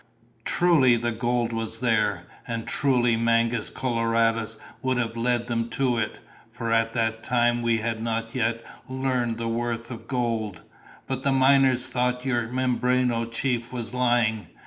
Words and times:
Truly 0.45 0.95
the 0.95 1.11
gold 1.11 1.53
was 1.53 1.77
there. 1.77 2.23
And 2.47 2.65
truly 2.67 3.15
Mangus 3.15 3.69
Coloradus 3.69 4.57
would 4.81 4.97
have 4.97 5.15
led 5.15 5.45
them 5.45 5.69
to 5.69 5.99
it, 5.99 6.17
for 6.49 6.71
at 6.71 6.93
that 6.93 7.23
time 7.23 7.61
we 7.61 7.77
had 7.77 8.01
not 8.01 8.33
yet 8.33 8.63
learned 8.89 9.37
the 9.37 9.47
worth 9.47 9.91
of 9.91 10.07
gold. 10.07 10.63
But 11.05 11.21
the 11.21 11.31
miners 11.31 11.85
thought 11.85 12.25
your 12.25 12.47
Mimbreno 12.47 13.25
chief 13.31 13.71
was 13.71 13.93
lying. 13.93 14.47